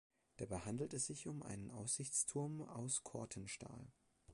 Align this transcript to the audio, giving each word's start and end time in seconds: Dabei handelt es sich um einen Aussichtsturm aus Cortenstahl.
Dabei 0.37 0.57
handelt 0.61 0.95
es 0.95 1.05
sich 1.05 1.27
um 1.27 1.43
einen 1.43 1.69
Aussichtsturm 1.69 2.63
aus 2.63 3.03
Cortenstahl. 3.03 3.91